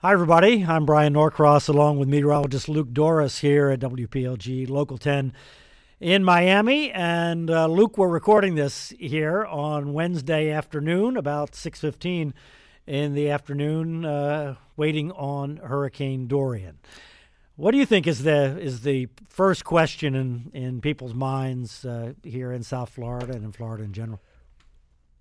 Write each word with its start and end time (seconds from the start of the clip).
Hi, 0.00 0.12
everybody. 0.12 0.64
I'm 0.64 0.86
Bryan 0.86 1.14
Norcross 1.14 1.68
along 1.68 1.98
with 1.98 2.08
meteorologist 2.08 2.68
Luke 2.68 2.90
Dorris 2.90 3.40
here 3.40 3.68
at 3.68 3.80
WPLG 3.80 4.70
Local 4.70 4.96
10 4.96 5.32
in 5.98 6.22
Miami. 6.22 6.92
And 6.92 7.50
uh, 7.50 7.66
Luke, 7.66 7.98
we're 7.98 8.06
recording 8.06 8.54
this 8.54 8.90
here 9.00 9.44
on 9.44 9.92
Wednesday 9.92 10.50
afternoon, 10.50 11.16
about 11.16 11.50
6:15 11.50 12.32
in 12.86 13.14
the 13.14 13.28
afternoon, 13.28 14.04
uh, 14.04 14.54
waiting 14.76 15.10
on 15.10 15.56
Hurricane 15.56 16.28
Dorian. 16.28 16.78
What 17.56 17.72
do 17.72 17.78
you 17.78 17.84
think 17.84 18.06
is 18.06 18.22
the 18.22 18.56
is 18.56 18.82
the 18.82 19.08
first 19.28 19.64
question 19.64 20.14
in 20.14 20.52
in 20.54 20.80
people's 20.80 21.12
minds 21.12 21.84
uh, 21.84 22.12
here 22.22 22.52
in 22.52 22.62
South 22.62 22.90
Florida 22.90 23.32
and 23.32 23.44
in 23.44 23.50
Florida 23.50 23.82
in 23.82 23.92
general? 23.92 24.20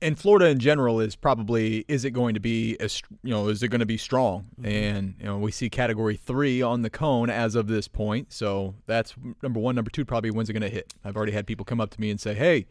And 0.01 0.17
Florida 0.17 0.47
in 0.47 0.59
general 0.59 0.99
is 0.99 1.15
probably 1.15 1.85
is 1.87 2.05
it 2.05 2.11
going 2.11 2.33
to 2.33 2.39
be 2.39 2.77
as 2.79 3.01
you 3.23 3.31
know 3.31 3.47
is 3.47 3.63
it 3.63 3.69
going 3.69 3.79
to 3.79 3.85
be 3.85 3.97
strong 3.97 4.45
mm-hmm. 4.59 4.65
and 4.65 5.15
you 5.19 5.25
know 5.25 5.37
we 5.37 5.51
see 5.51 5.69
category 5.69 6.15
three 6.15 6.61
on 6.61 6.81
the 6.81 6.89
cone 6.89 7.29
as 7.29 7.55
of 7.55 7.67
this 7.67 7.87
point 7.87 8.31
so 8.31 8.75
that's 8.85 9.15
number 9.41 9.59
one 9.59 9.75
number 9.75 9.89
two 9.89 10.05
probably 10.05 10.31
when's 10.31 10.49
it 10.49 10.53
going 10.53 10.61
to 10.61 10.69
hit 10.69 10.93
I've 11.03 11.15
already 11.15 11.31
had 11.31 11.47
people 11.47 11.65
come 11.65 11.81
up 11.81 11.89
to 11.91 12.01
me 12.01 12.09
and 12.09 12.19
say 12.19 12.33
hey 12.33 12.67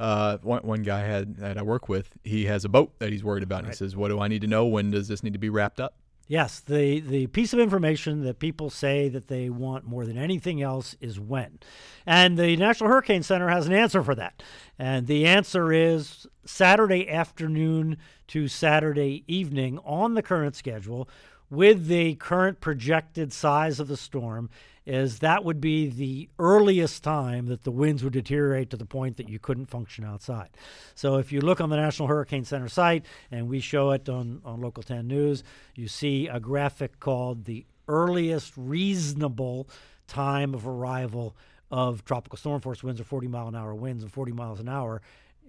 uh, 0.00 0.38
one, 0.38 0.62
one 0.62 0.82
guy 0.82 1.00
had 1.00 1.36
that 1.36 1.58
I 1.58 1.62
work 1.62 1.88
with 1.88 2.10
he 2.24 2.46
has 2.46 2.64
a 2.64 2.68
boat 2.68 2.98
that 2.98 3.12
he's 3.12 3.22
worried 3.22 3.42
about 3.42 3.56
right. 3.56 3.64
and 3.64 3.74
he 3.74 3.76
says 3.76 3.96
what 3.96 4.08
do 4.08 4.20
I 4.20 4.28
need 4.28 4.42
to 4.42 4.48
know 4.48 4.66
when 4.66 4.90
does 4.90 5.08
this 5.08 5.22
need 5.22 5.32
to 5.32 5.38
be 5.38 5.48
wrapped 5.48 5.80
up 5.80 5.94
Yes, 6.28 6.60
the, 6.60 7.00
the 7.00 7.26
piece 7.26 7.52
of 7.52 7.58
information 7.58 8.22
that 8.24 8.38
people 8.38 8.70
say 8.70 9.08
that 9.08 9.28
they 9.28 9.50
want 9.50 9.84
more 9.84 10.06
than 10.06 10.16
anything 10.16 10.62
else 10.62 10.96
is 11.00 11.18
when. 11.18 11.58
And 12.06 12.38
the 12.38 12.56
National 12.56 12.88
Hurricane 12.88 13.22
Center 13.22 13.48
has 13.48 13.66
an 13.66 13.72
answer 13.72 14.02
for 14.02 14.14
that. 14.14 14.42
And 14.82 15.06
the 15.06 15.26
answer 15.28 15.72
is 15.72 16.26
Saturday 16.44 17.08
afternoon 17.08 17.98
to 18.26 18.48
Saturday 18.48 19.22
evening 19.28 19.78
on 19.84 20.14
the 20.14 20.24
current 20.24 20.56
schedule 20.56 21.08
with 21.48 21.86
the 21.86 22.16
current 22.16 22.60
projected 22.60 23.32
size 23.32 23.78
of 23.78 23.86
the 23.86 23.96
storm 23.96 24.50
is 24.84 25.20
that 25.20 25.44
would 25.44 25.60
be 25.60 25.86
the 25.86 26.28
earliest 26.40 27.04
time 27.04 27.46
that 27.46 27.62
the 27.62 27.70
winds 27.70 28.02
would 28.02 28.14
deteriorate 28.14 28.70
to 28.70 28.76
the 28.76 28.84
point 28.84 29.18
that 29.18 29.28
you 29.28 29.38
couldn't 29.38 29.66
function 29.66 30.04
outside. 30.04 30.48
So 30.96 31.18
if 31.18 31.30
you 31.30 31.40
look 31.40 31.60
on 31.60 31.70
the 31.70 31.76
National 31.76 32.08
Hurricane 32.08 32.44
Center 32.44 32.68
site, 32.68 33.06
and 33.30 33.48
we 33.48 33.60
show 33.60 33.92
it 33.92 34.08
on, 34.08 34.42
on 34.44 34.60
Local 34.60 34.82
10 34.82 35.06
News, 35.06 35.44
you 35.76 35.86
see 35.86 36.26
a 36.26 36.40
graphic 36.40 36.98
called 36.98 37.44
the 37.44 37.66
earliest 37.86 38.52
reasonable 38.56 39.68
time 40.08 40.54
of 40.54 40.66
arrival 40.66 41.36
of 41.72 42.04
tropical 42.04 42.36
storm 42.36 42.60
force 42.60 42.84
winds 42.84 43.00
or 43.00 43.04
40 43.04 43.26
mile 43.28 43.48
an 43.48 43.56
hour 43.56 43.74
winds 43.74 44.02
and 44.02 44.12
40 44.12 44.32
miles 44.32 44.60
an 44.60 44.68
hour 44.68 45.00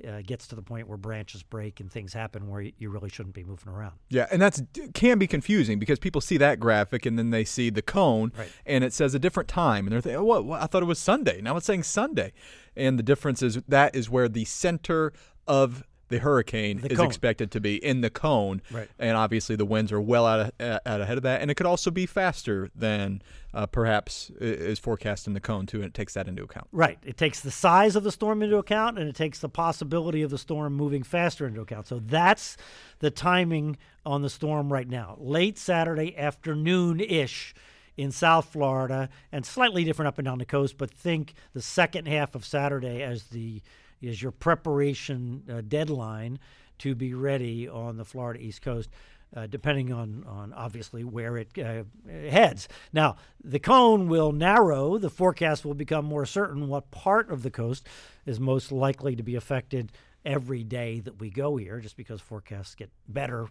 uh, 0.07 0.21
gets 0.25 0.47
to 0.47 0.55
the 0.55 0.61
point 0.61 0.87
where 0.87 0.97
branches 0.97 1.43
break 1.43 1.79
and 1.79 1.91
things 1.91 2.13
happen 2.13 2.49
where 2.49 2.61
you 2.61 2.89
really 2.89 3.09
shouldn't 3.09 3.35
be 3.35 3.43
moving 3.43 3.71
around. 3.71 3.93
Yeah, 4.09 4.25
and 4.31 4.41
that's 4.41 4.61
can 4.93 5.19
be 5.19 5.27
confusing 5.27 5.77
because 5.79 5.99
people 5.99 6.21
see 6.21 6.37
that 6.37 6.59
graphic 6.59 7.05
and 7.05 7.19
then 7.19 7.29
they 7.29 7.43
see 7.43 7.69
the 7.69 7.81
cone 7.81 8.31
right. 8.37 8.51
and 8.65 8.83
it 8.83 8.93
says 8.93 9.13
a 9.13 9.19
different 9.19 9.49
time 9.49 9.85
and 9.85 9.93
they're 9.93 10.01
thinking, 10.01 10.19
oh, 10.19 10.23
what, 10.23 10.45
what? 10.45 10.61
I 10.61 10.65
thought 10.65 10.81
it 10.81 10.87
was 10.87 10.99
Sunday. 10.99 11.41
Now 11.41 11.55
it's 11.57 11.65
saying 11.65 11.83
Sunday, 11.83 12.33
and 12.75 12.97
the 12.97 13.03
difference 13.03 13.43
is 13.43 13.61
that 13.67 13.95
is 13.95 14.09
where 14.09 14.27
the 14.27 14.45
center 14.45 15.13
of 15.45 15.83
the 16.13 16.19
hurricane 16.19 16.79
the 16.79 16.91
is 16.91 16.97
cone. 16.97 17.07
expected 17.07 17.49
to 17.49 17.59
be 17.59 17.83
in 17.83 18.01
the 18.01 18.09
cone, 18.11 18.61
right. 18.69 18.87
and 18.99 19.17
obviously 19.17 19.55
the 19.55 19.65
winds 19.65 19.91
are 19.91 19.99
well 19.99 20.27
out, 20.27 20.53
of, 20.59 20.79
out 20.85 21.01
ahead 21.01 21.17
of 21.17 21.23
that, 21.23 21.41
and 21.41 21.49
it 21.49 21.55
could 21.55 21.65
also 21.65 21.89
be 21.89 22.05
faster 22.05 22.69
than 22.75 23.19
uh, 23.55 23.65
perhaps 23.65 24.29
is 24.39 24.77
forecast 24.77 25.25
in 25.25 25.33
the 25.33 25.39
cone 25.39 25.65
too, 25.65 25.77
and 25.77 25.85
it 25.85 25.93
takes 25.95 26.13
that 26.13 26.27
into 26.27 26.43
account. 26.43 26.67
Right. 26.71 26.99
It 27.03 27.17
takes 27.17 27.39
the 27.39 27.49
size 27.49 27.95
of 27.95 28.03
the 28.03 28.11
storm 28.11 28.43
into 28.43 28.57
account, 28.57 28.99
and 28.99 29.09
it 29.09 29.15
takes 29.15 29.39
the 29.39 29.49
possibility 29.49 30.21
of 30.21 30.29
the 30.29 30.37
storm 30.37 30.75
moving 30.75 31.01
faster 31.01 31.47
into 31.47 31.61
account. 31.61 31.87
So 31.87 31.99
that's 31.99 32.57
the 32.99 33.09
timing 33.09 33.77
on 34.05 34.21
the 34.21 34.29
storm 34.29 34.71
right 34.71 34.87
now. 34.87 35.17
Late 35.19 35.57
Saturday 35.57 36.15
afternoon 36.15 36.99
ish 36.99 37.55
in 37.97 38.11
South 38.11 38.51
Florida, 38.51 39.09
and 39.31 39.45
slightly 39.47 39.83
different 39.83 40.07
up 40.07 40.19
and 40.19 40.25
down 40.25 40.37
the 40.37 40.45
coast. 40.45 40.77
But 40.77 40.91
think 40.91 41.33
the 41.53 41.61
second 41.61 42.07
half 42.07 42.35
of 42.35 42.45
Saturday 42.45 43.01
as 43.01 43.25
the 43.25 43.63
is 44.03 44.21
your 44.21 44.31
preparation 44.31 45.43
uh, 45.49 45.61
deadline 45.67 46.39
to 46.79 46.95
be 46.95 47.13
ready 47.13 47.67
on 47.67 47.97
the 47.97 48.05
Florida 48.05 48.41
East 48.41 48.61
Coast. 48.61 48.89
Uh, 49.35 49.47
depending 49.47 49.91
on, 49.91 50.23
on 50.27 50.53
obviously 50.53 51.03
where 51.03 51.37
it 51.37 51.57
uh, 51.57 51.81
heads. 52.07 52.67
Now, 52.91 53.15
the 53.43 53.57
cone 53.57 54.07
will 54.07 54.31
narrow. 54.31 54.99
The 54.99 55.09
forecast 55.09 55.65
will 55.65 55.73
become 55.73 56.05
more 56.05 56.27
certain 56.27 56.67
what 56.67 56.91
part 56.91 57.31
of 57.31 57.41
the 57.41 57.49
coast 57.49 57.87
is 58.27 58.39
most 58.39 58.71
likely 58.71 59.15
to 59.15 59.23
be 59.23 59.33
affected 59.33 59.91
every 60.23 60.63
day 60.63 60.99
that 60.99 61.19
we 61.19 61.31
go 61.31 61.57
here, 61.57 61.79
just 61.79 61.97
because 61.97 62.21
forecasts 62.21 62.75
get 62.75 62.91
better 63.07 63.47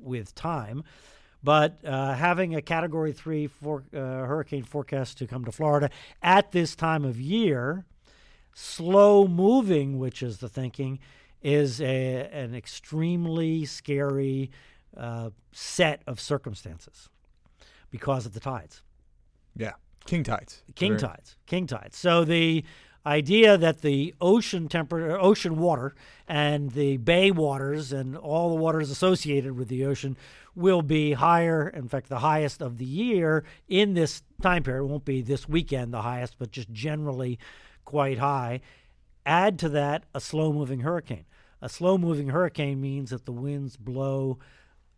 with 0.00 0.34
time. 0.34 0.82
But 1.42 1.84
uh, 1.84 2.14
having 2.14 2.54
a 2.54 2.62
Category 2.62 3.12
3 3.12 3.46
for, 3.48 3.84
uh, 3.94 3.98
hurricane 3.98 4.64
forecast 4.64 5.18
to 5.18 5.26
come 5.26 5.44
to 5.44 5.52
Florida 5.52 5.90
at 6.22 6.52
this 6.52 6.74
time 6.74 7.04
of 7.04 7.20
year 7.20 7.84
slow 8.58 9.28
moving, 9.28 9.98
which 9.98 10.22
is 10.22 10.38
the 10.38 10.48
thinking, 10.48 10.98
is 11.42 11.78
a, 11.78 12.26
an 12.32 12.54
extremely 12.54 13.66
scary 13.66 14.50
uh, 14.96 15.28
set 15.52 16.00
of 16.06 16.18
circumstances 16.18 17.10
because 17.90 18.24
of 18.24 18.32
the 18.32 18.40
tides. 18.40 18.82
Yeah, 19.54 19.74
king 20.06 20.24
tides. 20.24 20.62
King 20.74 20.96
tides. 20.96 21.36
King 21.44 21.66
tides. 21.66 21.98
So 21.98 22.24
the 22.24 22.64
idea 23.04 23.58
that 23.58 23.82
the 23.82 24.14
ocean 24.22 24.68
temperature, 24.68 25.20
ocean 25.20 25.58
water, 25.58 25.94
and 26.26 26.70
the 26.70 26.96
bay 26.96 27.30
waters 27.30 27.92
and 27.92 28.16
all 28.16 28.48
the 28.48 28.56
waters 28.56 28.90
associated 28.90 29.54
with 29.54 29.68
the 29.68 29.84
ocean 29.84 30.16
will 30.54 30.80
be 30.80 31.12
higher. 31.12 31.68
In 31.68 31.88
fact, 31.88 32.08
the 32.08 32.20
highest 32.20 32.62
of 32.62 32.78
the 32.78 32.86
year 32.86 33.44
in 33.68 33.92
this 33.92 34.22
time 34.40 34.62
period. 34.62 34.84
It 34.84 34.86
won't 34.86 35.04
be 35.04 35.20
this 35.20 35.46
weekend 35.46 35.92
the 35.92 36.02
highest, 36.02 36.38
but 36.38 36.50
just 36.50 36.72
generally 36.72 37.38
quite 37.86 38.18
high. 38.18 38.60
Add 39.24 39.58
to 39.60 39.70
that 39.70 40.04
a 40.14 40.20
slow 40.20 40.52
moving 40.52 40.80
hurricane. 40.80 41.24
A 41.62 41.70
slow 41.70 41.96
moving 41.96 42.28
hurricane 42.28 42.82
means 42.82 43.08
that 43.08 43.24
the 43.24 43.32
winds 43.32 43.78
blow 43.78 44.38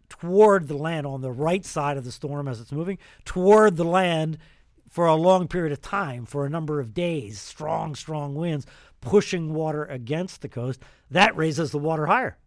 toward 0.09 0.67
the 0.67 0.77
land 0.77 1.07
on 1.07 1.21
the 1.21 1.31
right 1.31 1.65
side 1.65 1.97
of 1.97 2.05
the 2.05 2.11
storm 2.11 2.49
as 2.49 2.61
it's 2.61 2.73
moving, 2.73 2.99
toward 3.25 3.77
the 3.77 3.85
land 3.85 4.39
for 4.89 5.07
a 5.07 5.15
long 5.15 5.47
period 5.47 5.73
of 5.73 5.81
time, 5.81 6.25
for 6.25 6.45
a 6.45 6.51
number 6.51 6.81
of 6.81 6.95
days. 6.95 7.41
Strong, 7.41 7.95
strong 7.95 8.35
winds 8.35 8.67
pushing 9.01 9.55
water 9.55 9.85
against 9.85 10.41
the 10.41 10.49
coast. 10.49 10.81
That 11.11 11.37
raises 11.37 11.71
the 11.71 11.79
water 11.79 12.07
higher. 12.07 12.39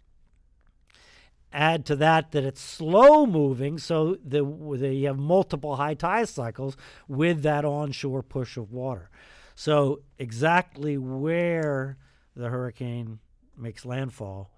Add 1.53 1.85
to 1.87 1.95
that 1.97 2.31
that 2.31 2.45
it's 2.45 2.61
slow 2.61 3.25
moving, 3.25 3.77
so 3.77 4.17
the, 4.23 4.43
you 4.43 5.07
have 5.07 5.19
multiple 5.19 5.75
high 5.75 5.95
tide 5.95 6.29
cycles 6.29 6.77
with 7.07 7.43
that 7.43 7.65
onshore 7.65 8.23
push 8.23 8.55
of 8.55 8.71
water. 8.71 9.09
So, 9.55 10.01
exactly 10.17 10.97
where 10.97 11.97
the 12.35 12.49
hurricane 12.49 13.19
makes 13.57 13.85
landfall 13.85 14.51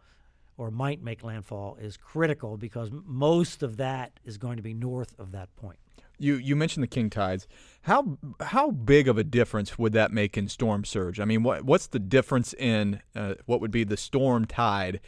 or 0.58 0.72
might 0.72 1.02
make 1.02 1.24
landfall 1.24 1.78
is 1.81 1.98
critical 1.98 2.58
because 2.58 2.90
most 2.92 3.64
of 3.64 3.78
that 3.78 4.12
is 4.24 4.38
going 4.38 4.58
to 4.58 4.64
be 4.64 4.74
north 4.74 5.18
of 5.20 5.31
that 5.31 5.54
point. 5.56 5.80
You 6.20 6.36
you 6.36 6.56
mentioned 6.56 6.84
the 6.84 6.88
king 6.88 7.09
tides. 7.09 7.48
How 7.84 8.18
how 8.40 8.72
big 8.72 9.08
of 9.08 9.18
a 9.18 9.24
difference 9.24 9.80
would 9.80 9.94
that 9.94 10.12
make 10.12 10.38
in 10.38 10.48
storm 10.48 10.86
surge? 10.86 11.20
I 11.20 11.25
mean, 11.25 11.44
what 11.44 11.64
what's 11.64 11.88
the 11.88 12.00
difference 12.00 12.54
in 12.54 13.02
uh, 13.16 13.36
what 13.46 13.62
would 13.62 13.72
be 13.72 13.84
the 13.84 13.98
storm 13.98 14.46
tide 14.46 15.00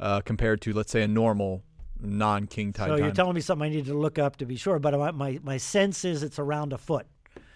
uh, 0.00 0.22
compared 0.22 0.62
to 0.62 0.72
let's 0.72 0.90
say 0.90 1.02
a 1.02 1.08
normal 1.08 1.62
non 2.00 2.46
king 2.46 2.72
tide? 2.72 2.86
So 2.86 2.96
time? 2.96 3.04
you're 3.04 3.14
telling 3.14 3.34
me 3.34 3.42
something 3.42 3.70
I 3.70 3.74
need 3.74 3.86
to 3.86 3.94
look 3.94 4.18
up 4.18 4.36
to 4.36 4.46
be 4.46 4.56
sure, 4.56 4.78
but 4.78 5.14
my 5.14 5.38
my 5.42 5.58
sense 5.58 6.04
is 6.04 6.22
it's 6.22 6.38
around 6.38 6.72
a 6.72 6.78
foot. 6.78 7.06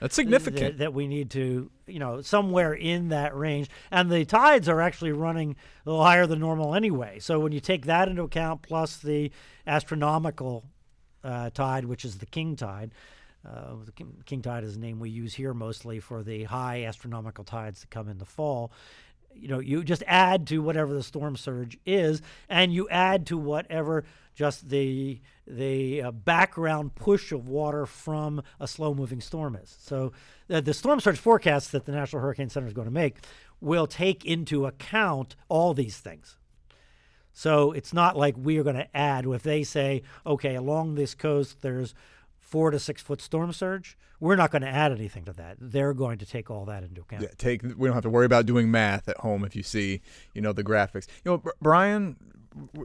That's 0.01 0.15
significant. 0.15 0.79
That, 0.79 0.79
that, 0.79 0.95
we 0.95 1.07
need 1.07 1.31
to, 1.31 1.71
you 1.87 1.99
know, 1.99 2.21
somewhere 2.21 2.73
in 2.73 3.09
that 3.09 3.37
range. 3.37 3.69
And 3.91 4.11
the 4.11 4.25
tides 4.25 4.69
are 4.69 4.81
actually 4.81 5.13
running 5.13 5.57
a 5.85 5.91
little 5.91 6.05
higher 6.05 6.27
than 6.27 6.41
normal 6.41 6.75
anyway. 6.75 7.19
So 7.19 7.41
when 7.41 7.53
you 7.53 7.61
take 7.61 7.87
that 7.87 8.09
into 8.09 8.23
account, 8.23 8.63
plus 8.63 8.99
the 8.99 9.33
astronomical 9.67 10.65
uh, 11.25 11.51
tide, 11.51 11.85
which 11.85 12.05
is 12.05 12.19
the 12.19 12.27
king 12.27 12.57
tide, 12.57 12.93
uh, 13.47 13.75
the 13.85 13.93
king, 13.93 14.23
king 14.27 14.43
tide 14.43 14.65
is 14.65 14.77
a 14.77 14.81
name 14.81 14.99
we 14.99 15.11
use 15.11 15.35
here 15.35 15.55
mostly 15.55 16.01
for 16.01 16.23
the 16.23 16.45
high 16.45 16.85
astronomical 16.85 17.45
tides 17.45 17.81
that 17.81 17.91
come 17.91 18.09
in 18.09 18.19
the 18.19 18.25
fall 18.25 18.73
you 19.35 19.49
know 19.49 19.59
you 19.59 19.85
just 19.85 20.03
add 20.07 20.47
to 20.47 20.59
whatever 20.59 20.93
the 20.93 21.03
storm 21.03 21.37
surge 21.37 21.79
is 21.87 22.21
and 22.49 22.73
you 22.73 22.89
add 22.89 23.27
to 23.27 23.39
whatever 23.39 24.05
just 24.39 24.69
the 24.69 25.21
the 25.49 26.01
uh, 26.01 26.11
background 26.13 26.95
push 26.95 27.33
of 27.33 27.49
water 27.49 27.87
from 27.87 28.41
a 28.61 28.69
slow 28.69 28.95
moving 28.95 29.21
storm 29.21 29.57
is. 29.57 29.77
So 29.81 30.13
uh, 30.49 30.61
the 30.61 30.73
storm 30.73 31.01
surge 31.01 31.19
forecast 31.19 31.73
that 31.73 31.87
the 31.87 31.93
National 31.93 32.23
Hurricane 32.23 32.49
Center 32.49 32.69
is 32.69 32.73
going 32.73 32.87
to 32.87 32.95
make 32.95 33.17
will 33.61 33.89
take 33.89 34.25
into 34.25 34.65
account 34.67 35.35
all 35.49 35.75
these 35.75 35.99
things. 35.99 36.37
So 37.33 37.73
it's 37.73 37.93
not 37.93 38.17
like 38.17 38.37
we 38.39 38.59
are 38.59 38.63
going 38.63 38.77
to 38.77 38.97
add 38.97 39.27
if 39.27 39.43
they 39.43 39.65
say, 39.65 40.03
okay, 40.25 40.55
along 40.55 40.95
this 40.95 41.17
coast 41.17 41.61
there's 41.61 41.93
four 42.49 42.71
to 42.71 42.79
six 42.79 43.03
foot 43.03 43.21
storm 43.21 43.53
surge. 43.53 43.97
We're 44.21 44.37
not 44.37 44.51
going 44.51 44.63
to 44.63 44.69
add 44.69 44.91
anything 44.93 45.25
to 45.27 45.33
that. 45.35 45.57
They're 45.61 45.95
going 45.95 46.19
to 46.19 46.27
take 46.27 46.51
all 46.51 46.65
that 46.65 46.83
into 46.83 47.03
account. 47.03 47.23
Yeah, 47.23 47.29
take. 47.37 47.63
We 47.63 47.87
don't 47.87 47.95
have 47.95 48.03
to 48.03 48.11
worry 48.11 48.27
about 48.27 48.47
doing 48.47 48.71
math 48.71 49.09
at 49.09 49.19
home 49.19 49.45
if 49.45 49.55
you 49.55 49.63
see, 49.63 50.01
you 50.35 50.41
know, 50.41 50.53
the 50.53 50.65
graphics. 50.65 51.07
You 51.25 51.33
know, 51.33 51.43
Bryan, 51.61 52.17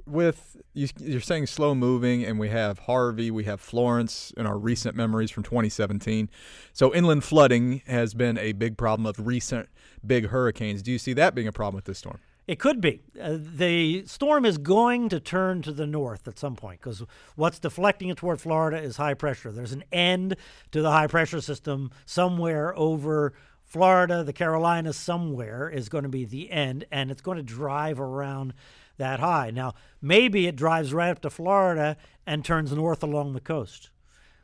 with 0.06 0.57
you, 0.74 0.88
you're 1.00 1.21
saying 1.21 1.48
slow 1.48 1.74
moving, 1.74 2.24
and 2.24 2.39
we 2.39 2.50
have 2.50 2.80
Harvey, 2.80 3.31
we 3.31 3.45
have 3.45 3.62
Florence 3.62 4.33
in 4.38 4.45
our 4.45 4.57
recent 4.57 4.95
memories 4.95 5.31
from 5.31 5.44
2017. 5.44 6.30
So 6.74 6.94
inland 6.94 7.24
flooding 7.24 7.81
has 7.88 8.13
been 8.13 8.38
a 8.38 8.51
big 8.51 8.77
problem 8.77 9.06
of 9.06 9.25
recent 9.25 9.69
big 10.06 10.27
hurricanes. 10.27 10.81
Do 10.81 10.92
you 10.92 11.00
see 11.00 11.13
that 11.13 11.33
being 11.33 11.48
a 11.48 11.54
problem 11.54 11.75
with 11.75 11.86
this 11.86 12.00
storm? 12.00 12.19
It 12.45 12.60
could 12.60 12.81
be. 12.81 13.01
Uh, 13.19 13.38
the 13.40 14.06
storm 14.06 14.44
is 14.45 14.57
going 14.57 15.07
to 15.10 15.19
turn 15.19 15.62
to 15.62 15.72
the 15.72 15.88
north 15.88 16.28
at 16.28 16.38
some 16.38 16.56
point 16.56 16.81
because 16.81 17.01
what's 17.36 17.60
deflecting 17.60 18.10
it 18.10 18.18
toward 18.18 18.42
Florida 18.42 18.81
is 18.81 18.98
high 18.98 19.13
pressure. 19.13 19.51
There's 19.51 19.72
an 19.72 19.86
end 19.94 20.36
to 20.72 20.81
the 20.81 20.92
high 20.92 21.07
pressure 21.07 21.40
system 21.40 21.92
somewhere 22.06 22.78
over 22.78 23.34
Florida, 23.63 24.24
the 24.25 24.34
Carolinas, 24.34 24.98
somewhere 24.98 25.69
is 25.69 25.88
going 25.88 26.04
to 26.04 26.10
be 26.10 26.25
the 26.25 26.51
end, 26.51 26.86
and 26.92 27.10
it's 27.10 27.22
going 27.22 27.38
to 27.38 27.44
drive 27.44 28.00
around 28.00 28.54
that 28.98 29.22
high. 29.22 29.50
Now, 29.50 29.74
maybe 30.01 30.46
it 30.46 30.57
drives 30.57 30.94
right 30.94 31.10
up 31.10 31.22
to 31.22 31.30
Florida 31.30 31.96
and 32.28 32.44
turns 32.44 32.74
north 32.74 33.01
along 33.01 33.34
the 33.34 33.39
coast. 33.39 33.89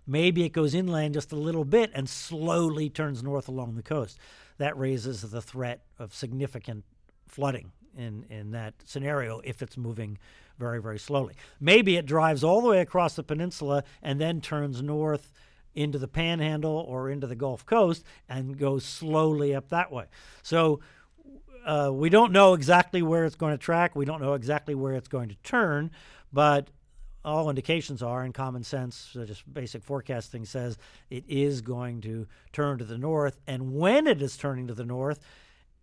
Maybe 0.07 0.45
it 0.45 0.53
goes 0.53 0.73
inland 0.73 1.13
just 1.13 1.33
a 1.33 1.35
little 1.35 1.65
bit 1.65 1.91
and 1.93 2.09
slowly 2.09 2.89
turns 2.89 3.21
north 3.21 3.47
along 3.47 3.75
the 3.75 3.83
coast. 3.83 4.17
That 4.57 4.77
raises 4.77 5.21
the 5.21 5.41
threat 5.41 5.83
of 5.99 6.15
significant 6.15 6.85
flooding 7.27 7.71
in, 7.97 8.25
in 8.29 8.51
that 8.51 8.73
scenario 8.85 9.41
if 9.43 9.61
it's 9.61 9.77
moving 9.77 10.17
very, 10.57 10.81
very 10.81 10.99
slowly. 10.99 11.35
Maybe 11.59 11.95
it 11.95 12.05
drives 12.05 12.43
all 12.43 12.61
the 12.61 12.69
way 12.69 12.81
across 12.81 13.15
the 13.15 13.23
peninsula 13.23 13.83
and 14.01 14.19
then 14.19 14.41
turns 14.41 14.81
north 14.81 15.31
into 15.73 15.97
the 15.97 16.07
panhandle 16.07 16.85
or 16.87 17.09
into 17.09 17.27
the 17.27 17.35
Gulf 17.35 17.65
Coast 17.65 18.03
and 18.27 18.57
goes 18.57 18.83
slowly 18.83 19.55
up 19.55 19.69
that 19.69 19.91
way. 19.91 20.05
So 20.43 20.81
uh, 21.65 21.91
we 21.93 22.09
don't 22.09 22.31
know 22.31 22.53
exactly 22.53 23.01
where 23.01 23.25
it's 23.25 23.35
going 23.35 23.53
to 23.53 23.57
track. 23.57 23.95
We 23.95 24.05
don't 24.05 24.21
know 24.21 24.33
exactly 24.33 24.75
where 24.75 24.93
it's 24.93 25.07
going 25.07 25.29
to 25.29 25.35
turn, 25.43 25.91
but 26.33 26.69
all 27.23 27.49
indications 27.49 28.01
are, 28.01 28.23
and 28.23 28.33
common 28.33 28.63
sense, 28.63 29.15
uh, 29.19 29.25
just 29.25 29.51
basic 29.53 29.83
forecasting 29.83 30.45
says 30.45 30.77
it 31.09 31.23
is 31.27 31.61
going 31.61 32.01
to 32.01 32.27
turn 32.53 32.77
to 32.79 32.85
the 32.85 32.97
north. 32.97 33.39
And 33.45 33.75
when 33.75 34.07
it 34.07 34.21
is 34.21 34.37
turning 34.37 34.67
to 34.67 34.73
the 34.73 34.85
north, 34.85 35.19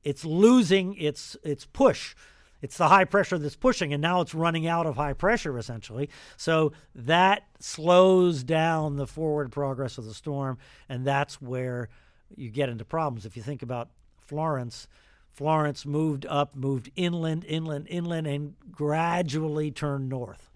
it's 0.06 0.25
losing 0.25 0.94
its 0.94 1.37
its 1.43 1.67
push. 1.67 2.14
It's 2.62 2.79
the 2.79 2.88
high 2.88 3.05
pressure 3.05 3.38
that's 3.38 3.56
pushing, 3.56 3.93
and 3.93 4.00
now 4.00 4.20
it's 4.20 4.35
running 4.35 4.67
out 4.67 4.87
of 4.87 4.97
high 4.97 5.12
pressure 5.12 5.58
essentially. 5.58 6.08
So 6.37 6.73
that 6.94 7.43
slows 7.58 8.44
down 8.44 8.97
the 8.97 9.06
forward 9.06 9.50
progress 9.50 9.99
of 9.99 10.05
the 10.05 10.14
storm, 10.14 10.58
and 10.88 11.05
that's 11.05 11.43
where 11.43 11.88
you 12.35 12.50
get 12.50 12.69
into 12.69 12.85
problems. 12.85 13.26
If 13.26 13.37
you 13.37 13.43
think 13.43 13.62
about 13.62 13.88
Florence, 14.20 14.87
Florence 15.32 15.85
moved 15.85 16.25
up, 16.26 16.55
moved 16.55 16.91
inland, 16.94 17.44
inland, 17.44 17.88
inland, 17.91 18.26
and 18.29 18.55
gradually 18.70 19.73
turned 19.73 20.08
north. 20.08 20.50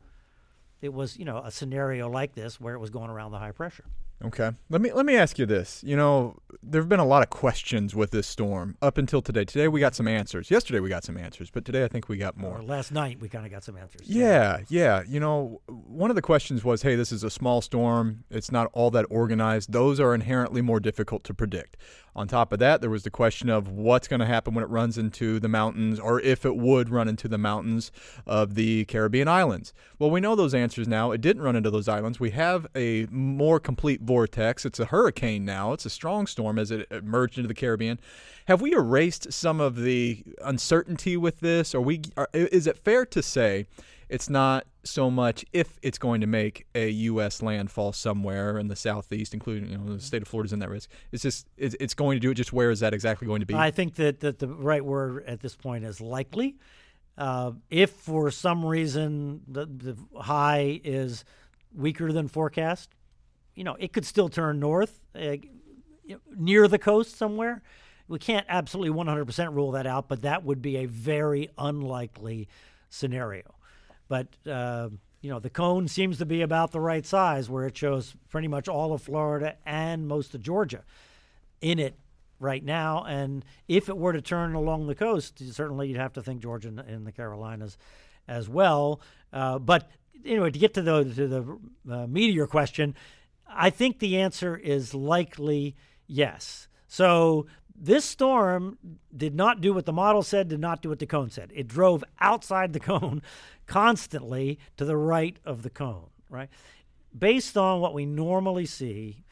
It 0.81 0.95
was, 0.95 1.17
you 1.19 1.25
know, 1.25 1.39
a 1.39 1.51
scenario 1.51 2.09
like 2.09 2.35
this 2.35 2.61
where 2.61 2.75
it 2.75 2.79
was 2.79 2.91
going 2.91 3.11
around 3.11 3.33
the 3.33 3.39
high 3.39 3.53
pressure. 3.53 3.85
Okay. 4.23 4.51
Let 4.69 4.83
me 4.83 4.93
let 4.93 5.07
me 5.07 5.17
ask 5.17 5.39
you 5.39 5.47
this. 5.47 5.83
You 5.83 5.97
know, 5.97 6.37
there 6.63 6.81
have 6.81 6.91
been 6.91 7.01
a 7.01 7.07
lot 7.07 7.23
of 7.23 7.31
questions 7.31 7.95
with 7.95 8.11
this 8.11 8.27
storm 8.27 8.77
up 8.83 8.99
until 8.99 9.23
today. 9.23 9.47
Today 9.47 9.67
we 9.67 9.81
got 9.81 9.95
some 9.95 10.07
answers. 10.07 10.51
Yesterday 10.51 10.79
we 10.79 10.91
got 10.91 11.05
some 11.05 11.17
answers, 11.17 11.51
but 11.51 11.65
today 11.65 11.85
I 11.85 11.89
think 11.89 12.09
we 12.09 12.19
got 12.19 12.37
more. 12.37 12.59
Or 12.59 12.63
last 12.63 12.93
night 12.93 13.19
we 13.19 13.31
kind 13.31 13.47
of 13.47 13.53
got 13.53 13.65
some 13.65 13.79
answers. 13.79 14.09
Yeah, 14.09 14.61
yeah. 14.69 15.03
You 15.09 15.21
know, 15.21 15.63
one 15.67 16.11
of 16.11 16.17
the 16.17 16.23
questions 16.23 16.63
was, 16.63 16.83
"Hey, 16.83 16.97
this 16.97 17.13
is 17.13 17.25
a 17.25 17.31
small 17.31 17.63
storm. 17.63 18.25
It's 18.31 18.53
not 18.53 18.69
all 18.75 18.91
that 18.91 19.07
organized. 19.09 19.73
Those 19.73 19.99
are 19.99 20.15
inherently 20.15 20.61
more 20.61 20.81
difficult 20.81 21.25
to 21.25 21.35
predict." 21.35 21.79
On 22.17 22.27
top 22.27 22.53
of 22.53 22.59
that, 22.59 22.81
there 22.81 22.91
was 22.91 23.05
the 23.05 23.11
question 23.11 23.49
of 23.49 23.69
what's 23.69 24.09
going 24.09 24.19
to 24.19 24.27
happen 24.27 24.53
when 24.53 24.65
it 24.65 24.69
runs 24.69 24.99
into 24.99 25.39
the 25.39 25.49
mountains, 25.49 26.01
or 26.01 26.21
if 26.21 26.45
it 26.45 26.57
would 26.57 26.91
run 26.91 27.09
into 27.09 27.29
the 27.29 27.39
mountains 27.39 27.93
of 28.27 28.55
the 28.55 28.85
Caribbean 28.87 29.29
islands. 29.29 29.73
Well, 29.99 30.11
we 30.11 30.21
know 30.21 30.35
those 30.35 30.53
answers 30.53 30.89
now. 30.89 31.13
It 31.13 31.21
didn't 31.21 31.43
run 31.43 31.55
into 31.55 31.71
those 31.71 31.89
islands. 31.89 32.19
We 32.19 32.31
have 32.31 32.67
a 32.75 33.07
more 33.11 33.61
complete 33.61 34.01
vortex. 34.11 34.67
It's 34.67 34.81
a 34.81 34.87
hurricane 34.87 35.45
now. 35.45 35.73
It's 35.73 35.87
a 35.87 35.91
strong 35.91 36.27
storm 36.27 36.59
as 36.59 36.73
it 36.73 36.85
emerged 36.91 37.39
into 37.39 37.47
the 37.47 37.55
Caribbean. 37.55 38.01
Have 38.47 38.61
we 38.61 38.73
erased 38.73 39.33
some 39.33 39.61
of 39.61 39.77
the 39.77 40.25
uncertainty 40.45 41.17
with 41.17 41.39
this? 41.39 41.77
Or 41.77 41.81
we? 41.81 42.03
Are, 42.17 42.29
is 42.35 42.67
it 42.67 42.77
fair 42.77 43.07
to 43.07 43.23
say 43.23 43.69
it's 44.09 44.29
not 44.29 44.67
so 44.83 45.13
much 45.13 45.45
if 45.53 45.79
it's 45.81 45.97
going 45.97 46.23
to 46.23 46.27
make 46.27 46.67
a 46.75 46.89
U.S. 46.89 47.41
landfall 47.41 47.93
somewhere 47.93 48.59
in 48.59 48.67
the 48.67 48.75
southeast, 48.75 49.33
including 49.33 49.71
you 49.71 49.79
know 49.79 49.95
the 49.95 50.01
state 50.01 50.23
of 50.23 50.27
Florida's 50.27 50.53
in 50.53 50.59
that 50.59 50.71
risk. 50.71 50.91
It's 51.13 51.23
just 51.23 51.47
it's, 51.57 51.77
it's 51.79 51.95
going 51.95 52.17
to 52.17 52.21
do 52.21 52.33
it. 52.33 52.35
Just 52.35 52.53
where 52.53 52.73
is 52.73 52.81
that 52.81 52.93
exactly 52.93 53.29
going 53.29 53.39
to 53.39 53.47
be? 53.47 53.55
I 53.55 53.71
think 53.71 53.95
that, 53.95 54.19
that 54.21 54.41
the 54.41 54.49
right 54.49 54.85
word 54.85 55.23
at 55.29 55.39
this 55.39 55.55
point 55.55 55.85
is 55.85 56.01
likely. 56.01 56.57
Uh, 57.17 57.53
if 57.71 57.91
for 57.91 58.33
some 58.33 58.65
reason 58.65 59.43
the, 59.47 59.67
the 59.67 59.97
high 60.21 60.81
is 60.83 61.25
weaker 61.73 62.11
than 62.11 62.27
forecast, 62.27 62.91
you 63.61 63.65
know 63.65 63.77
it 63.79 63.93
could 63.93 64.07
still 64.07 64.31
turn 64.31 64.59
north 64.59 65.03
uh, 65.15 65.37
near 66.35 66.67
the 66.67 66.79
coast 66.79 67.15
somewhere. 67.15 67.61
We 68.09 68.19
can't 68.19 68.47
absolutely 68.49 68.99
100% 68.99 69.55
rule 69.55 69.73
that 69.73 69.87
out, 69.87 70.09
but 70.09 70.23
that 70.23 70.45
would 70.45 70.63
be 70.63 70.79
a 70.79 70.87
very 70.87 71.51
unlikely 71.59 72.49
scenario. 72.89 73.55
But 74.09 74.29
uh, 74.51 74.89
you 75.21 75.29
know, 75.29 75.41
the 75.41 75.51
cone 75.51 75.89
seems 75.89 76.17
to 76.19 76.25
be 76.25 76.41
about 76.41 76.73
the 76.73 76.81
right 76.81 77.05
size, 77.05 77.51
where 77.51 77.67
it 77.67 77.77
shows 77.77 78.15
pretty 78.31 78.49
much 78.49 78.67
all 78.67 78.95
of 78.95 79.03
Florida 79.03 79.57
and 79.67 80.09
most 80.09 80.35
of 80.35 80.43
Georgia 80.43 80.83
in 81.61 81.79
it 81.79 81.97
right 82.39 82.65
now. 82.65 83.05
And 83.05 83.45
if 83.69 83.91
it 83.91 83.99
were 83.99 84.15
to 84.15 84.23
turn 84.23 84.55
along 84.55 84.87
the 84.87 84.95
coast, 84.95 85.39
certainly 85.53 85.89
you'd 85.89 85.99
have 85.99 86.15
to 86.15 86.23
think 86.23 86.41
Georgia 86.41 86.73
and 86.89 87.07
the 87.07 87.13
Carolinas 87.13 87.77
as 88.27 88.49
well. 88.49 89.03
Uh, 89.35 89.59
but 89.59 89.91
anyway, 90.25 90.51
to 90.51 90.59
get 90.59 90.73
to 90.75 90.83
the 90.83 91.05
to 91.05 91.29
the 91.29 91.59
uh, 91.95 92.07
meteor 92.07 92.47
question, 92.47 92.95
I 93.53 93.71
think 93.71 93.99
the 93.99 94.19
answer 94.19 94.57
is 94.57 94.95
likely 94.95 95.77
yes. 96.07 96.69
So 96.87 97.47
this 97.75 98.05
storm 98.05 98.79
did 99.17 99.35
not 99.35 99.61
do 99.61 99.73
what 99.73 99.87
the 99.87 99.93
model 99.93 100.23
said, 100.23 100.49
did 100.49 100.61
not 100.61 100.83
do 100.83 100.91
what 100.91 100.99
the 100.99 101.07
cone 101.07 101.31
said. 101.31 101.51
It 101.55 101.67
drove 101.67 102.05
outside 102.21 102.73
the 102.73 102.81
cone 102.91 103.23
constantly 103.67 104.59
to 104.77 104.85
the 104.85 104.97
right 104.97 105.39
of 105.45 105.63
the 105.63 105.71
cone, 105.71 106.11
right? 106.29 106.51
Based 107.17 107.57
on 107.57 107.81
what 107.81 107.95
we 107.95 108.07
normally 108.07 108.67
see, 108.67 109.25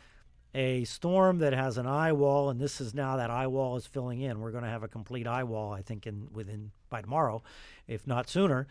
a 0.54 0.84
storm 0.84 1.38
that 1.38 1.52
has 1.52 1.76
an 1.76 1.86
eye 1.86 2.12
wall, 2.12 2.48
and 2.48 2.58
this 2.58 2.80
is 2.80 2.94
now 2.94 3.16
that 3.16 3.30
eye 3.30 3.46
wall 3.46 3.76
is 3.76 3.86
filling 3.86 4.20
in. 4.22 4.40
We're 4.40 4.50
going 4.50 4.64
to 4.64 4.70
have 4.70 4.82
a 4.82 4.88
complete 4.88 5.26
eye 5.26 5.44
wall, 5.44 5.72
I 5.72 5.82
think, 5.82 6.06
in 6.06 6.28
within 6.32 6.70
by 6.88 7.02
tomorrow, 7.02 7.42
if 7.86 8.06
not 8.06 8.30
sooner. 8.30 8.66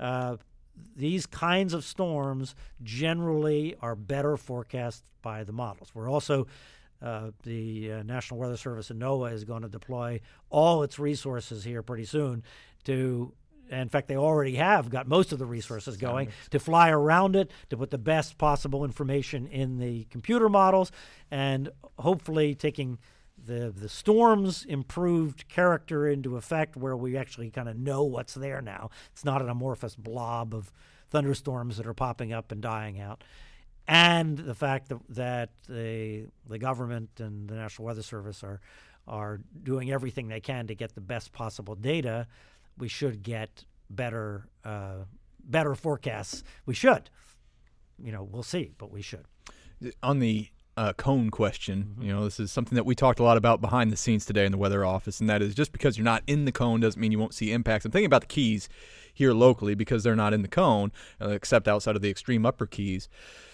Uh, 0.00 0.36
these 0.96 1.26
kinds 1.26 1.74
of 1.74 1.84
storms 1.84 2.54
generally 2.82 3.76
are 3.80 3.94
better 3.94 4.36
forecast 4.36 5.04
by 5.22 5.44
the 5.44 5.52
models. 5.52 5.90
We're 5.94 6.10
also 6.10 6.46
uh, 7.00 7.30
the 7.44 7.92
uh, 7.92 8.02
National 8.02 8.40
Weather 8.40 8.56
Service 8.56 8.90
and 8.90 9.00
NOAA 9.00 9.32
is 9.32 9.44
going 9.44 9.62
to 9.62 9.68
deploy 9.68 10.20
all 10.50 10.82
its 10.82 10.98
resources 10.98 11.64
here 11.64 11.82
pretty 11.82 12.04
soon 12.04 12.42
to. 12.84 13.32
In 13.70 13.90
fact, 13.90 14.08
they 14.08 14.16
already 14.16 14.54
have 14.54 14.88
got 14.88 15.06
most 15.06 15.30
of 15.30 15.38
the 15.38 15.44
resources 15.44 15.98
going 15.98 16.30
to 16.52 16.58
fly 16.58 16.88
around 16.88 17.36
it, 17.36 17.50
to 17.68 17.76
put 17.76 17.90
the 17.90 17.98
best 17.98 18.38
possible 18.38 18.82
information 18.82 19.46
in 19.46 19.76
the 19.76 20.04
computer 20.04 20.48
models, 20.48 20.90
and 21.30 21.68
hopefully 21.98 22.54
taking 22.54 22.96
the 23.48 23.72
the 23.74 23.88
storm's 23.88 24.64
improved 24.64 25.48
character 25.48 26.06
into 26.06 26.36
effect, 26.36 26.76
where 26.76 26.96
we 26.96 27.16
actually 27.16 27.50
kind 27.50 27.68
of 27.68 27.76
know 27.76 28.04
what's 28.04 28.34
there 28.34 28.62
now. 28.62 28.90
It's 29.12 29.24
not 29.24 29.42
an 29.42 29.48
amorphous 29.48 29.96
blob 29.96 30.54
of 30.54 30.72
thunderstorms 31.10 31.78
that 31.78 31.86
are 31.86 31.94
popping 31.94 32.32
up 32.32 32.52
and 32.52 32.60
dying 32.60 33.00
out 33.00 33.24
and 33.88 34.36
the 34.36 34.54
fact 34.54 34.90
that, 34.90 34.98
that 35.08 35.50
the 35.66 36.26
the 36.46 36.58
government 36.58 37.08
and 37.18 37.48
the 37.48 37.54
National 37.54 37.86
Weather 37.86 38.02
Service 38.02 38.44
are 38.44 38.60
are 39.08 39.40
doing 39.62 39.90
everything 39.90 40.28
they 40.28 40.40
can 40.40 40.66
to 40.66 40.74
get 40.74 40.94
the 40.94 41.00
best 41.00 41.32
possible 41.32 41.74
data, 41.74 42.26
we 42.76 42.88
should 42.88 43.22
get 43.22 43.64
better 43.88 44.46
uh, 44.64 45.04
better 45.42 45.74
forecasts. 45.74 46.44
We 46.66 46.74
should, 46.74 47.08
you 47.98 48.12
know, 48.12 48.22
we'll 48.22 48.42
see, 48.42 48.72
but 48.76 48.92
we 48.92 49.00
should. 49.00 49.24
On 50.02 50.18
the 50.18 50.48
uh, 50.78 50.92
cone 50.92 51.28
question. 51.28 51.90
Mm-hmm. 51.90 52.02
You 52.02 52.12
know, 52.14 52.24
this 52.24 52.38
is 52.38 52.52
something 52.52 52.76
that 52.76 52.86
we 52.86 52.94
talked 52.94 53.18
a 53.18 53.24
lot 53.24 53.36
about 53.36 53.60
behind 53.60 53.90
the 53.90 53.96
scenes 53.96 54.24
today 54.24 54.46
in 54.46 54.52
the 54.52 54.58
weather 54.58 54.84
office, 54.84 55.18
and 55.18 55.28
that 55.28 55.42
is 55.42 55.54
just 55.54 55.72
because 55.72 55.98
you're 55.98 56.04
not 56.04 56.22
in 56.28 56.44
the 56.44 56.52
cone 56.52 56.78
doesn't 56.78 57.00
mean 57.00 57.10
you 57.10 57.18
won't 57.18 57.34
see 57.34 57.50
impacts. 57.50 57.84
I'm 57.84 57.90
thinking 57.90 58.06
about 58.06 58.20
the 58.20 58.28
Keys 58.28 58.68
here 59.12 59.32
locally 59.32 59.74
because 59.74 60.04
they're 60.04 60.14
not 60.14 60.32
in 60.32 60.42
the 60.42 60.48
cone, 60.48 60.92
uh, 61.20 61.30
except 61.30 61.66
outside 61.66 61.96
of 61.96 62.02
the 62.02 62.10
extreme 62.10 62.46
upper 62.46 62.64
Keys. 62.64 63.08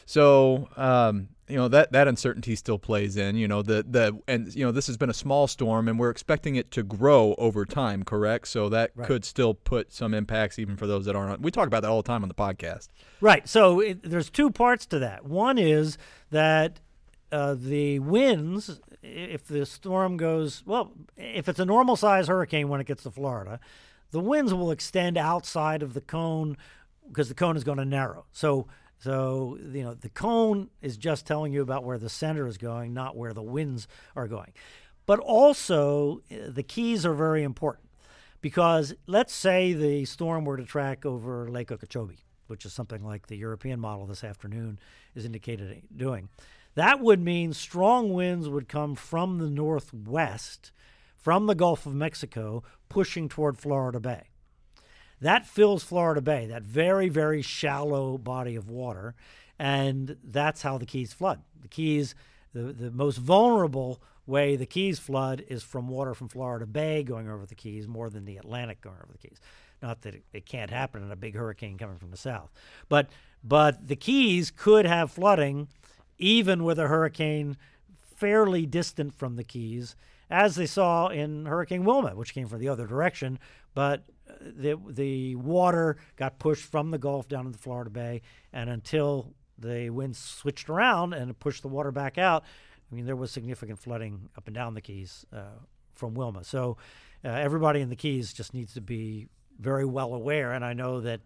So 0.05 0.69
um, 0.77 1.29
you 1.49 1.57
know 1.57 1.69
that 1.69 1.93
that 1.93 2.09
uncertainty 2.09 2.57
still 2.57 2.79
plays 2.79 3.17
in. 3.17 3.37
You 3.37 3.49
know 3.49 3.63
the 3.63 3.87
the 3.89 4.19
and 4.29 4.55
you 4.55 4.63
know 4.63 4.71
this 4.71 4.87
has 4.89 4.99
been 4.99 5.09
a 5.09 5.15
small 5.15 5.47
storm, 5.47 5.89
and 5.89 5.99
we're 5.99 6.11
expecting 6.11 6.57
it 6.57 6.71
to 6.73 6.83
grow 6.83 7.35
over 7.39 7.65
time. 7.65 8.03
Correct. 8.03 8.49
So 8.49 8.69
that 8.69 8.91
right. 8.95 9.07
could 9.09 9.25
still 9.25 9.55
put 9.55 9.95
some 9.95 10.13
impacts 10.13 10.59
even 10.59 10.77
for 10.77 10.87
those 10.87 11.07
that 11.07 11.17
aren't. 11.17 11.41
We 11.41 11.51
talk 11.51 11.67
about 11.67 11.81
that 11.83 11.89
all 11.89 12.03
the 12.03 12.07
time 12.07 12.23
on 12.23 12.29
the 12.29 12.35
podcast. 12.35 12.89
Right. 13.23 13.49
So 13.49 13.81
it, 13.81 14.03
there's 14.03 14.29
two 14.29 14.51
parts 14.51 14.85
to 14.87 14.99
that. 14.99 15.25
One 15.25 15.57
is 15.57 15.97
that 16.31 16.81
uh, 17.35 17.55
the 17.55 17.99
winds, 17.99 18.81
if 19.03 19.47
the 19.47 19.67
storm 19.67 20.17
goes 20.17 20.63
well, 20.65 20.93
if 21.17 21.49
it's 21.49 21.59
a 21.59 21.65
normal 21.65 21.97
size 21.97 22.29
hurricane 22.29 22.69
when 22.69 22.81
it 22.81 22.87
gets 22.87 23.03
to 23.03 23.11
Florida, 23.11 23.59
the 24.13 24.21
winds 24.21 24.55
will 24.55 24.71
extend 24.71 25.19
outside 25.19 25.83
of 25.83 25.95
the 25.95 26.01
cone 26.01 26.57
because 27.09 27.29
the 27.29 27.35
cone 27.35 27.57
is 27.57 27.65
going 27.65 27.79
to 27.79 27.85
narrow. 27.85 28.25
So 28.33 28.69
so, 29.01 29.59
you 29.61 29.83
know, 29.83 29.93
the 29.95 30.09
cone 30.09 30.71
is 30.81 30.97
just 30.97 31.27
telling 31.27 31.53
you 31.53 31.61
about 31.61 31.85
where 31.85 31.99
the 31.99 32.09
center 32.09 32.47
is 32.47 32.57
going, 32.57 32.95
not 32.95 33.17
where 33.17 33.35
the 33.35 33.43
winds 33.43 33.87
are 34.17 34.29
going. 34.29 34.53
But 35.05 35.19
also, 35.19 36.23
the 36.31 36.63
keys 36.63 37.05
are 37.05 37.13
very 37.13 37.43
important 37.43 37.91
because 38.41 38.95
let's 39.07 39.35
say 39.35 39.75
the 39.75 40.07
storm 40.07 40.47
were 40.47 40.57
to 40.57 40.65
track 40.65 41.05
over 41.05 41.51
Lake 41.51 41.71
Okeechobee, 41.71 42.25
which 42.47 42.65
is 42.65 42.73
something 42.73 43.05
like 43.05 43.27
the 43.27 43.37
European 43.37 43.79
model 43.79 44.07
this 44.07 44.25
afternoon 44.25 44.79
is 45.15 45.27
indicated 45.27 45.83
doing. 45.95 46.31
That 46.75 47.01
would 47.01 47.21
mean 47.21 47.53
strong 47.53 48.13
winds 48.13 48.49
would 48.49 48.69
come 48.69 48.95
from 48.95 49.39
the 49.39 49.51
northwest, 49.51 50.73
from 51.17 51.47
the 51.47 51.55
Gulf 51.55 51.87
of 51.87 51.95
Mexico, 51.95 52.63
pushing 52.89 53.29
toward 53.29 53.59
Florida 53.59 54.01
Bay. 54.01 54.29
That 55.21 55.47
fills 55.47 55.85
Florida 55.85 56.21
Bay, 56.21 56.47
that 56.47 56.63
very, 56.63 57.09
very 57.09 57.43
shallow 57.43 58.19
body 58.19 58.57
of 58.57 58.69
water. 58.69 59.15
And 59.59 60.17
that's 60.23 60.63
how 60.63 60.79
the 60.79 60.87
Keys 60.87 61.13
flood. 61.13 61.43
The 61.63 61.69
Keys, 61.69 62.15
the, 62.53 62.73
the 62.73 62.91
most 62.91 63.19
vulnerable 63.19 64.03
way 64.27 64.57
the 64.57 64.67
Keys 64.67 64.99
flood 64.99 65.45
is 65.49 65.63
from 65.63 65.89
water 65.89 66.15
from 66.15 66.29
Florida 66.29 66.67
Bay 66.67 67.03
going 67.03 67.29
over 67.29 67.47
the 67.47 67.55
Keys 67.55 67.87
more 67.87 68.11
than 68.11 68.25
the 68.25 68.37
Atlantic 68.37 68.81
going 68.81 68.97
over 68.97 69.13
the 69.13 69.29
Keys. 69.29 69.41
Not 69.81 70.03
that 70.03 70.15
it, 70.15 70.25
it 70.33 70.47
can't 70.47 70.71
happen 70.71 71.03
in 71.03 71.11
a 71.11 71.17
big 71.17 71.37
hurricane 71.37 71.79
coming 71.79 71.99
from 71.99 72.11
the 72.11 72.17
south. 72.17 72.53
But, 72.89 73.11
but 73.43 73.87
the 73.87 73.97
Keys 73.97 74.51
could 74.51 74.87
have 74.87 75.13
flooding 75.13 75.69
even 76.25 76.65
with 76.65 76.79
a 76.79 76.89
hurricane 76.89 77.55
fairly 78.17 78.65
distant 78.65 79.13
from 79.13 79.37
the 79.37 79.45
Keys, 79.45 79.95
as 80.31 80.55
they 80.55 80.65
saw 80.65 81.09
in 81.09 81.45
Hurricane 81.45 81.85
Wilma, 81.85 82.17
which 82.17 82.33
came 82.33 82.49
from 82.49 82.61
the 82.61 82.69
other 82.69 82.87
direction, 82.87 83.39
but 83.75 84.05
the 84.41 84.79
the 84.89 85.37
water 85.37 85.99
got 86.17 86.39
pushed 86.39 86.65
from 86.65 86.91
the 86.91 86.97
Gulf 86.99 87.29
down 87.29 87.45
into 87.45 87.59
Florida 87.59 87.91
Bay, 87.91 88.23
and 88.55 88.71
until 88.71 89.35
the 89.59 89.91
winds 89.91 90.19
switched 90.19 90.71
around 90.71 91.13
and 91.13 91.39
pushed 91.39 91.61
the 91.61 91.69
water 91.69 91.93
back 91.93 92.17
out, 92.17 92.43
I 92.91 92.95
mean 92.95 93.05
there 93.05 93.17
was 93.17 93.31
significant 93.31 93.79
flooding 93.79 94.31
up 94.35 94.47
and 94.47 94.55
down 94.55 94.73
the 94.73 94.81
Keys 94.81 95.27
uh, 95.31 95.59
from 95.93 96.15
Wilma. 96.15 96.43
So 96.43 96.79
uh, 97.23 97.29
everybody 97.29 97.83
in 97.83 97.91
the 97.91 97.97
Keys 97.97 98.33
just 98.33 98.55
needs 98.55 98.73
to 98.75 98.81
be 98.81 99.29
very 99.59 99.85
well 99.85 100.15
aware, 100.15 100.53
and 100.53 100.65
I 100.65 100.73
know 100.73 101.03
that 101.03 101.21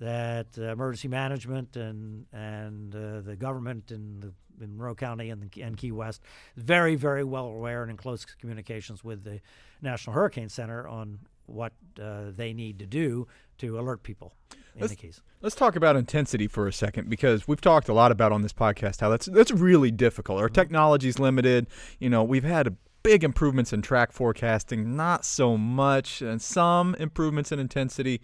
that 0.00 0.46
uh, 0.58 0.62
emergency 0.72 1.08
management 1.08 1.76
and 1.76 2.26
and 2.32 2.94
uh, 2.94 3.20
the 3.20 3.36
government 3.36 3.90
in 3.90 4.20
the 4.20 4.32
in 4.60 4.76
Monroe 4.76 4.94
County 4.94 5.30
and, 5.30 5.50
the, 5.50 5.62
and 5.62 5.76
Key 5.76 5.92
West 5.92 6.22
very 6.56 6.94
very 6.94 7.24
well 7.24 7.46
aware 7.46 7.82
and 7.82 7.90
in 7.90 7.96
close 7.96 8.24
communications 8.24 9.04
with 9.04 9.24
the 9.24 9.40
National 9.82 10.14
Hurricane 10.14 10.48
Center 10.48 10.86
on 10.86 11.20
what 11.46 11.72
uh, 12.00 12.24
they 12.28 12.52
need 12.52 12.78
to 12.78 12.86
do 12.86 13.26
to 13.58 13.78
alert 13.78 14.02
people 14.02 14.34
in 14.74 14.82
let's, 14.82 14.92
the 14.92 14.96
case. 14.96 15.20
Let's 15.40 15.54
talk 15.54 15.76
about 15.76 15.96
intensity 15.96 16.46
for 16.46 16.68
a 16.68 16.72
second 16.72 17.08
because 17.08 17.48
we've 17.48 17.60
talked 17.60 17.88
a 17.88 17.92
lot 17.92 18.12
about 18.12 18.32
on 18.32 18.42
this 18.42 18.52
podcast 18.52 19.00
how 19.00 19.08
that's 19.08 19.26
that's 19.26 19.50
really 19.50 19.90
difficult. 19.90 20.38
Our 20.40 20.46
mm-hmm. 20.46 20.54
technology 20.54 21.08
is 21.08 21.18
limited. 21.18 21.66
You 21.98 22.10
know, 22.10 22.22
we've 22.22 22.44
had 22.44 22.76
big 23.02 23.24
improvements 23.24 23.72
in 23.72 23.82
track 23.82 24.12
forecasting, 24.12 24.96
not 24.96 25.24
so 25.24 25.56
much, 25.56 26.20
and 26.20 26.42
some 26.42 26.94
improvements 26.96 27.52
in 27.52 27.58
intensity. 27.58 28.20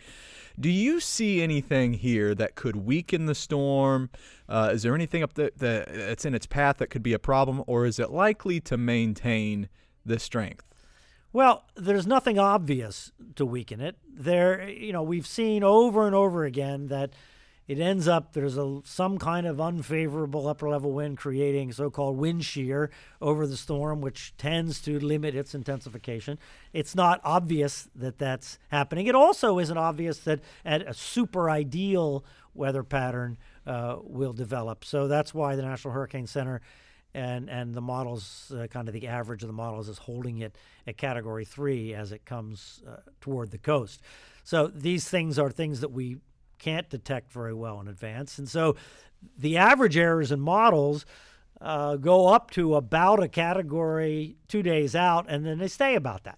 Do 0.59 0.71
you 0.71 1.01
see 1.01 1.43
anything 1.43 1.95
here 1.95 2.35
that 2.35 2.55
could 2.55 2.77
weaken 2.77 3.27
the 3.27 3.35
storm? 3.35 4.11
Uh, 4.49 4.71
is 4.73 4.83
there 4.83 4.95
anything 4.95 5.23
up 5.23 5.35
that 5.35 5.59
that's 5.59 6.25
in 6.25 6.35
its 6.35 6.47
path 6.47 6.79
that 6.79 6.91
could 6.91 7.03
be 7.03 7.13
a 7.13 7.19
problem, 7.19 7.65
or 7.67 7.87
is 7.87 7.99
it 7.99 8.11
likely 8.11 8.61
to 8.61 8.77
maintain 8.77 9.69
the 10.07 10.19
strength? 10.19 10.65
Well, 11.33 11.65
there's 11.75 12.07
nothing 12.07 12.39
obvious 12.39 13.11
to 13.35 13.45
weaken 13.45 13.81
it. 13.81 13.97
There, 14.09 14.69
you 14.69 14.93
know, 14.93 15.03
we've 15.03 15.27
seen 15.27 15.65
over 15.65 16.07
and 16.07 16.15
over 16.15 16.45
again 16.45 16.87
that 16.87 17.11
it 17.67 17.79
ends 17.79 18.07
up 18.07 18.33
there's 18.33 18.59
a 18.59 18.81
some 18.85 19.19
kind 19.19 19.47
of 19.47 19.61
unfavorable 19.61 20.47
upper 20.49 20.69
level 20.69 20.93
wind 20.93 21.17
creating 21.17 21.73
so-called 21.73 22.17
wind 22.17 22.45
shear 22.45 22.91
over 23.21 23.47
the 23.47 23.57
storm, 23.57 24.01
which 24.01 24.35
tends 24.37 24.81
to 24.83 24.99
limit 24.99 25.35
its 25.35 25.55
intensification. 25.55 26.39
It's 26.73 26.95
not 26.95 27.21
obvious 27.25 27.89
that 27.95 28.19
that's 28.19 28.59
happening. 28.69 29.07
It 29.07 29.15
also 29.15 29.59
isn't 29.59 29.79
obvious 29.79 30.19
that 30.21 30.41
a 30.65 30.95
super 30.95 31.49
ideal 31.49 32.25
weather 32.55 32.83
pattern 32.83 33.39
uh, 33.67 33.97
will 34.03 34.33
develop. 34.33 34.85
So 34.85 35.09
that's 35.09 35.33
why 35.33 35.57
the 35.57 35.63
National 35.63 35.95
Hurricane 35.95 36.27
Center 36.27 36.61
and 37.15 37.49
and 37.49 37.75
the 37.75 37.81
models, 37.81 38.53
uh, 38.55 38.67
kind 38.67 38.89
of 38.89 38.95
the 38.95 39.09
average 39.09 39.43
of 39.43 39.47
the 39.47 39.55
models, 39.55 39.89
is 39.89 39.99
holding 39.99 40.39
it 40.39 40.57
at 40.87 40.97
Category 40.97 41.45
Three 41.45 41.95
as 41.95 42.13
it 42.13 42.25
comes 42.25 42.83
uh, 42.87 42.97
toward 43.21 43.51
the 43.51 43.59
coast. 43.59 44.03
So 44.43 44.67
these 44.67 45.09
things 45.09 45.39
are 45.39 45.51
things 45.51 45.81
that 45.81 45.93
we 45.93 46.19
can't 46.59 46.89
detect 46.89 47.33
very 47.33 47.55
well 47.55 47.81
in 47.81 47.89
advance, 47.89 48.39
and 48.39 48.49
so 48.49 48.77
the 49.39 49.57
average 49.57 49.97
errors 49.97 50.33
in 50.33 50.41
models. 50.41 51.05
Uh, 51.61 51.97
go 51.97 52.27
up 52.27 52.51
to 52.51 52.75
about 52.75 53.23
a 53.23 53.29
category 53.29 54.37
two 54.49 54.63
days 54.63 54.95
out, 54.95 55.25
and 55.29 55.47
then 55.47 55.57
they 55.57 55.69
stay 55.69 55.95
about 55.95 56.25
that 56.25 56.37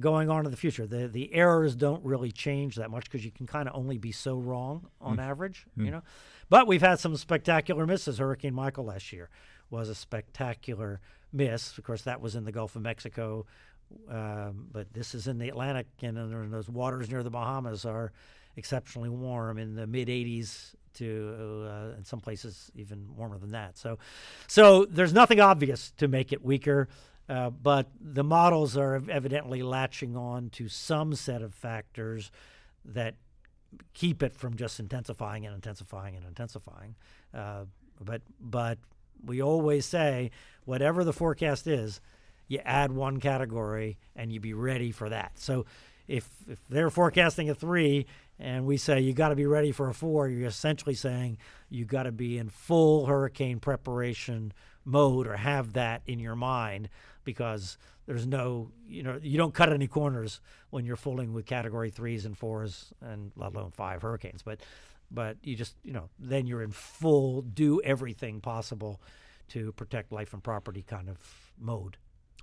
going 0.00 0.30
on 0.30 0.44
in 0.44 0.50
the 0.50 0.56
future. 0.56 0.86
The 0.86 1.08
the 1.08 1.32
errors 1.34 1.76
don't 1.76 2.04
really 2.04 2.32
change 2.32 2.76
that 2.76 2.90
much 2.90 3.04
because 3.04 3.24
you 3.24 3.30
can 3.30 3.46
kind 3.46 3.68
of 3.68 3.74
only 3.76 3.98
be 3.98 4.12
so 4.12 4.36
wrong 4.36 4.86
on 5.00 5.18
mm. 5.18 5.22
average, 5.22 5.66
mm. 5.78 5.84
you 5.84 5.90
know. 5.90 6.02
But 6.48 6.66
we've 6.66 6.82
had 6.82 6.98
some 6.98 7.16
spectacular 7.16 7.86
misses. 7.86 8.18
Hurricane 8.18 8.54
Michael 8.54 8.84
last 8.84 9.12
year 9.12 9.30
was 9.70 9.88
a 9.88 9.94
spectacular 9.94 11.00
miss. 11.32 11.76
Of 11.78 11.84
course, 11.84 12.02
that 12.02 12.20
was 12.20 12.34
in 12.34 12.44
the 12.44 12.52
Gulf 12.52 12.76
of 12.76 12.82
Mexico, 12.82 13.46
um, 14.08 14.68
but 14.70 14.92
this 14.92 15.14
is 15.14 15.26
in 15.26 15.38
the 15.38 15.48
Atlantic, 15.48 15.86
and, 16.02 16.18
and 16.18 16.52
those 16.52 16.68
waters 16.68 17.10
near 17.10 17.22
the 17.22 17.30
Bahamas 17.30 17.84
are 17.84 18.12
exceptionally 18.56 19.08
warm 19.08 19.58
in 19.58 19.74
the 19.74 19.86
mid 19.86 20.08
80s 20.08 20.74
to 20.94 21.66
uh, 21.68 21.96
in 21.96 22.04
some 22.04 22.20
places 22.20 22.70
even 22.74 23.08
warmer 23.16 23.38
than 23.38 23.50
that. 23.52 23.76
So, 23.76 23.98
so 24.46 24.84
there's 24.84 25.12
nothing 25.12 25.40
obvious 25.40 25.92
to 25.98 26.08
make 26.08 26.32
it 26.32 26.44
weaker. 26.44 26.88
Uh, 27.28 27.48
but 27.50 27.88
the 27.98 28.22
models 28.22 28.76
are 28.76 29.00
evidently 29.08 29.62
latching 29.62 30.14
on 30.14 30.50
to 30.50 30.68
some 30.68 31.14
set 31.14 31.40
of 31.40 31.54
factors 31.54 32.30
that 32.84 33.14
keep 33.94 34.22
it 34.22 34.36
from 34.36 34.56
just 34.56 34.78
intensifying 34.78 35.46
and 35.46 35.54
intensifying 35.54 36.16
and 36.16 36.26
intensifying. 36.26 36.94
Uh, 37.32 37.64
but 38.00 38.22
but 38.38 38.78
we 39.24 39.40
always 39.40 39.86
say 39.86 40.30
whatever 40.64 41.02
the 41.02 41.12
forecast 41.12 41.66
is, 41.66 42.00
you 42.46 42.58
add 42.64 42.92
one 42.92 43.20
category 43.20 43.96
and 44.14 44.30
you 44.32 44.38
be 44.38 44.52
ready 44.52 44.90
for 44.90 45.08
that. 45.08 45.32
So 45.36 45.64
if 46.06 46.28
if 46.48 46.60
they're 46.68 46.90
forecasting 46.90 47.48
a 47.48 47.54
three 47.54 48.06
and 48.38 48.66
we 48.66 48.76
say 48.76 49.00
you 49.00 49.12
got 49.12 49.28
to 49.28 49.36
be 49.36 49.46
ready 49.46 49.72
for 49.72 49.88
a 49.88 49.94
four, 49.94 50.28
you're 50.28 50.48
essentially 50.48 50.94
saying 50.94 51.38
you 51.68 51.84
got 51.84 52.04
to 52.04 52.12
be 52.12 52.38
in 52.38 52.48
full 52.48 53.06
hurricane 53.06 53.60
preparation 53.60 54.52
mode 54.84 55.26
or 55.26 55.36
have 55.36 55.72
that 55.74 56.02
in 56.06 56.18
your 56.18 56.36
mind 56.36 56.88
because 57.24 57.78
there's 58.06 58.26
no 58.26 58.70
you 58.86 59.02
know 59.02 59.18
you 59.22 59.38
don't 59.38 59.54
cut 59.54 59.72
any 59.72 59.86
corners 59.86 60.40
when 60.70 60.84
you're 60.84 60.96
fooling 60.96 61.32
with 61.32 61.46
category 61.46 61.90
threes 61.90 62.24
and 62.26 62.36
fours 62.36 62.92
and 63.00 63.32
let 63.36 63.54
alone 63.54 63.70
five 63.70 64.02
hurricanes. 64.02 64.42
But 64.42 64.60
but 65.10 65.36
you 65.42 65.56
just 65.56 65.76
you 65.82 65.92
know 65.92 66.08
then 66.18 66.46
you're 66.46 66.62
in 66.62 66.72
full 66.72 67.42
do 67.42 67.80
everything 67.82 68.40
possible 68.40 69.00
to 69.48 69.72
protect 69.72 70.12
life 70.12 70.32
and 70.32 70.42
property 70.42 70.82
kind 70.82 71.08
of 71.08 71.18
mode 71.58 71.96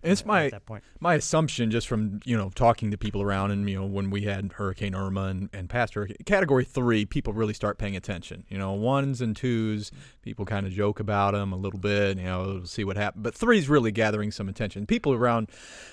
It's 0.03 0.25
my 0.25 0.45
at 0.45 0.51
that 0.51 0.65
point. 0.65 0.83
my 0.99 1.13
assumption, 1.15 1.69
just 1.69 1.87
from 1.87 2.19
you 2.25 2.35
know 2.35 2.49
talking 2.55 2.89
to 2.91 2.97
people 2.97 3.21
around, 3.21 3.51
and 3.51 3.69
you 3.69 3.79
know 3.79 3.85
when 3.85 4.09
we 4.09 4.23
had 4.23 4.51
Hurricane 4.53 4.95
Irma 4.95 5.25
and, 5.25 5.49
and 5.53 5.69
past 5.69 5.93
hurricane 5.93 6.17
category 6.25 6.63
three, 6.65 7.05
people 7.05 7.33
really 7.33 7.53
start 7.53 7.77
paying 7.77 7.95
attention. 7.95 8.43
You 8.49 8.57
know, 8.57 8.71
ones 8.73 9.21
and 9.21 9.35
twos, 9.35 9.91
people 10.23 10.45
kind 10.45 10.65
of 10.65 10.71
joke 10.73 10.99
about 10.99 11.33
them 11.33 11.53
a 11.53 11.55
little 11.55 11.79
bit. 11.79 12.17
You 12.17 12.23
know, 12.23 12.63
see 12.63 12.83
what 12.83 12.97
happens. 12.97 13.21
But 13.23 13.35
three's 13.35 13.69
really 13.69 13.91
gathering 13.91 14.31
some 14.31 14.49
attention. 14.49 14.87
People 14.87 15.13
around 15.13 15.49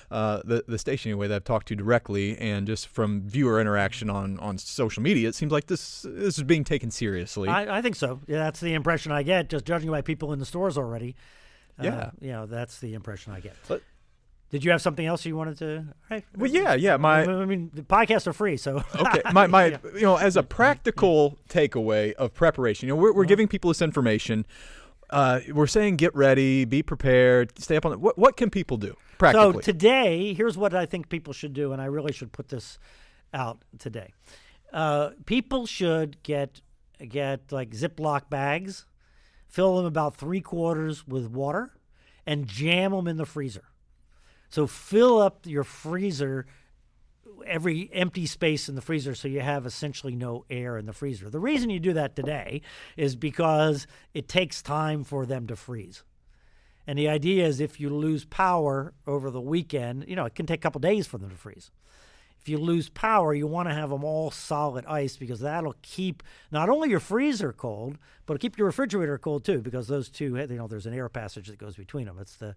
uh, 0.09 0.41
the 0.43 0.63
the 0.67 0.79
station 0.79 1.11
anyway 1.11 1.27
that 1.27 1.35
I've 1.35 1.43
talked 1.43 1.67
to 1.67 1.75
directly, 1.75 2.35
and 2.39 2.65
just 2.65 2.87
from 2.87 3.21
viewer 3.21 3.61
interaction 3.61 4.09
on 4.09 4.39
on 4.39 4.57
social 4.57 5.03
media, 5.03 5.29
it 5.29 5.35
seems 5.35 5.51
like 5.51 5.67
this 5.67 6.01
this 6.09 6.37
is 6.37 6.43
being 6.43 6.63
taken 6.63 6.89
seriously. 6.89 7.47
I, 7.47 7.77
I 7.77 7.81
think 7.83 7.95
so. 7.95 8.21
Yeah, 8.25 8.39
that's 8.39 8.59
the 8.59 8.73
impression 8.73 9.11
I 9.11 9.21
get, 9.21 9.49
just 9.49 9.65
judging 9.65 9.91
by 9.91 10.01
people 10.01 10.33
in 10.33 10.39
the 10.39 10.45
stores 10.45 10.77
already. 10.79 11.15
Uh, 11.79 11.83
Yeah. 11.83 12.11
you 12.19 12.31
know, 12.31 12.45
that's 12.45 12.79
the 12.79 12.93
impression 12.93 13.31
I 13.33 13.39
get. 13.39 13.55
But- 13.67 13.83
Did 14.49 14.63
you 14.63 14.71
have 14.71 14.81
something 14.81 15.05
else 15.05 15.25
you 15.25 15.35
wanted 15.35 15.57
to? 15.59 15.85
Right. 16.09 16.25
well, 16.35 16.49
yeah, 16.49 16.73
yeah. 16.73 16.97
My 16.97 17.21
I 17.23 17.45
mean, 17.45 17.69
the 17.73 17.83
podcasts 17.83 18.25
are 18.25 18.33
free, 18.33 18.57
so 18.57 18.83
okay 18.95 19.21
my, 19.31 19.47
my 19.47 19.65
Yeah. 19.65 19.77
you 19.93 20.01
know 20.01 20.15
as 20.15 20.35
a 20.37 20.43
practical 20.43 21.37
takeaway 21.49 22.13
of 22.13 22.33
preparation 22.33 22.87
you 22.87 22.95
know 22.95 23.01
we're, 23.01 23.13
we're 23.13 23.25
giving 23.25 23.47
people 23.47 23.69
this 23.69 23.81
information 23.81 24.45
uh, 25.11 25.39
we're 25.51 25.67
saying 25.67 25.97
get 25.97 26.15
ready 26.15 26.65
be 26.65 26.81
prepared 26.83 27.57
stay 27.59 27.75
up 27.75 27.85
on 27.85 27.93
it 27.93 27.99
what, 27.99 28.17
what 28.17 28.37
can 28.37 28.49
people 28.49 28.77
do 28.77 28.95
practically? 29.19 29.53
So 29.53 29.59
today, 29.59 30.33
here's 30.33 30.57
what 30.57 30.73
I 30.73 30.85
think 30.87 31.09
people 31.09 31.33
should 31.33 31.53
do, 31.53 31.73
and 31.73 31.81
I 31.81 31.85
really 31.85 32.13
should 32.13 32.31
put 32.31 32.49
this 32.49 32.79
out 33.33 33.59
today. 33.77 34.13
Uh, 34.73 35.11
people 35.25 35.65
should 35.67 36.21
get 36.23 36.61
get 37.07 37.51
like 37.51 37.71
Ziploc 37.71 38.29
bags, 38.29 38.85
fill 39.47 39.77
them 39.77 39.85
about 39.85 40.15
three 40.15 40.41
quarters 40.41 41.07
with 41.07 41.27
water, 41.27 41.71
and 42.25 42.47
jam 42.47 42.91
them 42.91 43.07
in 43.07 43.17
the 43.17 43.25
freezer. 43.25 43.65
So 44.49 44.67
fill 44.67 45.21
up 45.21 45.45
your 45.45 45.63
freezer 45.63 46.45
every 47.45 47.89
empty 47.93 48.25
space 48.25 48.69
in 48.69 48.75
the 48.75 48.81
freezer 48.81 49.15
so 49.15 49.27
you 49.27 49.41
have 49.41 49.65
essentially 49.65 50.15
no 50.15 50.45
air 50.49 50.77
in 50.77 50.85
the 50.85 50.93
freezer. 50.93 51.29
The 51.29 51.39
reason 51.39 51.69
you 51.69 51.79
do 51.79 51.93
that 51.93 52.15
today 52.15 52.61
is 52.97 53.15
because 53.15 53.87
it 54.13 54.27
takes 54.27 54.61
time 54.61 55.03
for 55.03 55.25
them 55.25 55.47
to 55.47 55.55
freeze. 55.55 56.03
And 56.87 56.97
the 56.97 57.07
idea 57.07 57.45
is 57.45 57.59
if 57.59 57.79
you 57.79 57.89
lose 57.89 58.25
power 58.25 58.93
over 59.05 59.29
the 59.29 59.41
weekend, 59.41 60.05
you 60.07 60.15
know, 60.15 60.25
it 60.25 60.35
can 60.35 60.45
take 60.45 60.59
a 60.59 60.61
couple 60.61 60.79
days 60.79 61.05
for 61.05 61.17
them 61.17 61.29
to 61.29 61.35
freeze. 61.35 61.71
If 62.39 62.47
you 62.47 62.57
lose 62.57 62.89
power, 62.89 63.33
you 63.33 63.47
want 63.47 63.67
to 63.67 63.75
have 63.75 63.89
them 63.89 64.03
all 64.03 64.31
solid 64.31 64.85
ice 64.85 65.17
because 65.17 65.41
that'll 65.41 65.75
keep 65.81 66.23
not 66.51 66.69
only 66.69 66.89
your 66.89 67.01
freezer 67.01 67.51
cold, 67.51 67.97
but 68.25 68.33
it'll 68.33 68.41
keep 68.41 68.57
your 68.57 68.67
refrigerator 68.67 69.17
cold 69.17 69.43
too 69.43 69.59
because 69.59 69.87
those 69.87 70.09
two, 70.09 70.37
you 70.37 70.47
know, 70.47 70.67
there's 70.67 70.85
an 70.85 70.93
air 70.93 71.09
passage 71.09 71.47
that 71.47 71.59
goes 71.59 71.75
between 71.75 72.05
them. 72.05 72.17
It's 72.19 72.37
the 72.37 72.55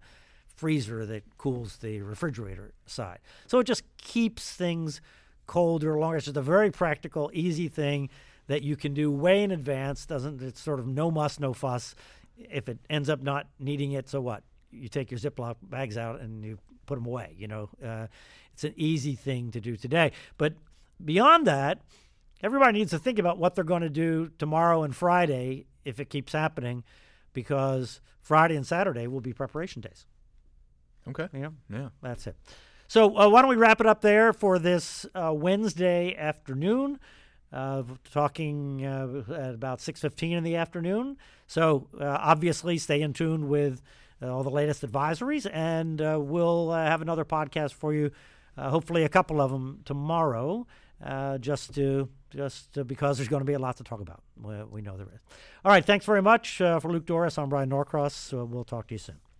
freezer 0.55 1.05
that 1.05 1.23
cools 1.37 1.77
the 1.77 2.01
refrigerator 2.01 2.73
side. 2.85 3.19
So 3.47 3.59
it 3.59 3.65
just 3.65 3.83
keeps 3.97 4.51
things 4.51 5.01
colder 5.47 5.97
longer. 5.97 6.17
It's 6.17 6.25
just 6.25 6.37
a 6.37 6.41
very 6.41 6.71
practical, 6.71 7.31
easy 7.33 7.67
thing 7.67 8.09
that 8.47 8.61
you 8.61 8.75
can 8.75 8.93
do 8.93 9.11
way 9.11 9.43
in 9.43 9.51
advance. 9.51 10.05
Doesn't 10.05 10.41
it's 10.41 10.61
sort 10.61 10.79
of 10.79 10.87
no 10.87 11.11
muss, 11.11 11.39
no 11.39 11.53
fuss. 11.53 11.95
If 12.37 12.69
it 12.69 12.79
ends 12.89 13.09
up 13.09 13.21
not 13.21 13.47
needing 13.59 13.91
it, 13.93 14.09
so 14.09 14.21
what? 14.21 14.43
You 14.71 14.89
take 14.89 15.11
your 15.11 15.19
Ziploc 15.19 15.55
bags 15.61 15.97
out 15.97 16.19
and 16.19 16.43
you 16.43 16.57
put 16.85 16.95
them 16.95 17.05
away. 17.05 17.35
You 17.37 17.47
know, 17.47 17.69
uh, 17.83 18.07
it's 18.53 18.63
an 18.63 18.73
easy 18.75 19.15
thing 19.15 19.51
to 19.51 19.61
do 19.61 19.75
today. 19.75 20.11
But 20.37 20.53
beyond 21.03 21.47
that, 21.47 21.79
everybody 22.41 22.79
needs 22.79 22.91
to 22.91 22.99
think 22.99 23.19
about 23.19 23.37
what 23.37 23.55
they're 23.55 23.63
going 23.63 23.81
to 23.81 23.89
do 23.89 24.31
tomorrow 24.39 24.83
and 24.83 24.95
Friday 24.95 25.65
if 25.85 25.99
it 25.99 26.09
keeps 26.09 26.33
happening, 26.33 26.83
because 27.33 27.99
Friday 28.21 28.55
and 28.55 28.65
Saturday 28.65 29.07
will 29.07 29.21
be 29.21 29.33
preparation 29.33 29.81
days. 29.81 30.05
Okay 31.07 31.27
know, 31.33 31.53
yeah 31.69 31.89
that's 32.01 32.27
it. 32.27 32.35
So 32.87 33.17
uh, 33.17 33.29
why 33.29 33.41
don't 33.41 33.49
we 33.49 33.55
wrap 33.55 33.81
it 33.81 33.87
up 33.87 34.01
there 34.01 34.33
for 34.33 34.59
this 34.59 35.05
uh, 35.15 35.33
Wednesday 35.33 36.15
afternoon? 36.15 36.99
Uh, 37.51 37.83
talking 38.11 38.85
uh, 38.85 39.23
at 39.33 39.53
about 39.53 39.79
six 39.79 40.01
fifteen 40.01 40.37
in 40.37 40.43
the 40.43 40.55
afternoon. 40.55 41.17
So 41.47 41.87
uh, 41.99 42.17
obviously, 42.19 42.77
stay 42.77 43.01
in 43.01 43.13
tune 43.13 43.47
with 43.47 43.81
uh, 44.21 44.33
all 44.33 44.43
the 44.43 44.49
latest 44.49 44.83
advisories, 44.83 45.49
and 45.51 46.01
uh, 46.01 46.17
we'll 46.19 46.71
uh, 46.71 46.85
have 46.85 47.01
another 47.01 47.25
podcast 47.25 47.73
for 47.73 47.93
you. 47.93 48.11
Uh, 48.57 48.69
hopefully, 48.69 49.03
a 49.03 49.09
couple 49.09 49.39
of 49.39 49.51
them 49.51 49.81
tomorrow. 49.85 50.65
Uh, 51.03 51.37
just 51.37 51.73
to 51.75 52.07
just 52.29 52.87
because 52.87 53.17
there's 53.17 53.27
going 53.27 53.41
to 53.41 53.45
be 53.45 53.53
a 53.53 53.59
lot 53.59 53.75
to 53.75 53.83
talk 53.83 53.99
about. 53.99 54.23
We, 54.41 54.63
we 54.63 54.81
know 54.81 54.95
there 54.95 55.07
is. 55.13 55.19
All 55.65 55.71
right. 55.71 55.83
Thanks 55.83 56.05
very 56.05 56.21
much 56.21 56.61
uh, 56.61 56.79
for 56.79 56.91
Luke 56.91 57.05
Dorris. 57.05 57.37
I'm 57.37 57.49
Bryan 57.49 57.69
Norcross. 57.69 58.13
So 58.13 58.45
we'll 58.45 58.63
talk 58.63 58.87
to 58.87 58.93
you 58.93 58.99
soon. 58.99 59.32